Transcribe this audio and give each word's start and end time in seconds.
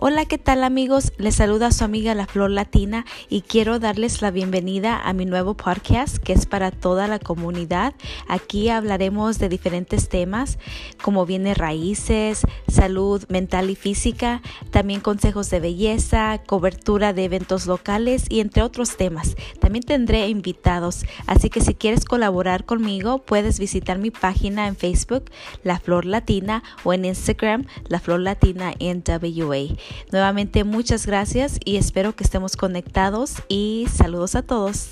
Hola, 0.00 0.26
¿qué 0.26 0.38
tal 0.38 0.62
amigos? 0.62 1.12
Les 1.18 1.34
saluda 1.34 1.72
su 1.72 1.82
amiga 1.82 2.14
La 2.14 2.28
Flor 2.28 2.52
Latina 2.52 3.04
y 3.28 3.40
quiero 3.40 3.80
darles 3.80 4.22
la 4.22 4.30
bienvenida 4.30 4.96
a 4.96 5.12
mi 5.12 5.24
nuevo 5.24 5.54
podcast 5.54 6.18
que 6.18 6.32
es 6.32 6.46
para 6.46 6.70
toda 6.70 7.08
la 7.08 7.18
comunidad. 7.18 7.94
Aquí 8.28 8.68
hablaremos 8.68 9.40
de 9.40 9.48
diferentes 9.48 10.08
temas 10.08 10.60
como 11.02 11.26
bienes 11.26 11.58
raíces, 11.58 12.42
salud 12.78 13.24
mental 13.28 13.70
y 13.70 13.74
física, 13.74 14.40
también 14.70 15.00
consejos 15.00 15.50
de 15.50 15.58
belleza, 15.58 16.40
cobertura 16.46 17.12
de 17.12 17.24
eventos 17.24 17.66
locales 17.66 18.26
y 18.28 18.38
entre 18.38 18.62
otros 18.62 18.96
temas. 18.96 19.34
También 19.58 19.82
tendré 19.82 20.28
invitados, 20.28 21.04
así 21.26 21.50
que 21.50 21.60
si 21.60 21.74
quieres 21.74 22.04
colaborar 22.04 22.64
conmigo 22.66 23.18
puedes 23.18 23.58
visitar 23.58 23.98
mi 23.98 24.12
página 24.12 24.68
en 24.68 24.76
Facebook 24.76 25.24
La 25.64 25.80
Flor 25.80 26.04
Latina 26.04 26.62
o 26.84 26.92
en 26.92 27.04
Instagram 27.04 27.66
La 27.88 27.98
Flor 27.98 28.20
Latina 28.20 28.72
NWA. 28.78 29.76
Nuevamente 30.12 30.62
muchas 30.62 31.04
gracias 31.04 31.58
y 31.64 31.78
espero 31.78 32.14
que 32.14 32.22
estemos 32.22 32.56
conectados 32.56 33.42
y 33.48 33.86
saludos 33.92 34.36
a 34.36 34.42
todos. 34.42 34.90